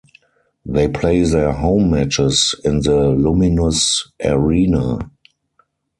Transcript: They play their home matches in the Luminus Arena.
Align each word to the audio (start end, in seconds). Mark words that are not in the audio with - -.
They 0.65 0.87
play 0.87 1.21
their 1.25 1.51
home 1.51 1.91
matches 1.91 2.55
in 2.63 2.79
the 2.79 3.11
Luminus 3.15 4.07
Arena. 4.25 5.11